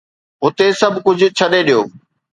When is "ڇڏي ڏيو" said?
1.37-1.81